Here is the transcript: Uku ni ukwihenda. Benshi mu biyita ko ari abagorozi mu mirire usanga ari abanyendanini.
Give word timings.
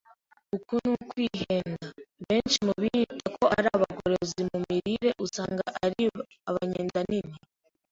Uku 0.55 0.73
ni 0.87 0.91
ukwihenda. 1.03 1.87
Benshi 2.25 2.57
mu 2.67 2.73
biyita 2.81 3.27
ko 3.37 3.45
ari 3.57 3.67
abagorozi 3.75 4.39
mu 4.49 4.57
mirire 4.67 5.09
usanga 5.25 5.65
ari 5.85 6.03
abanyendanini. 6.49 7.35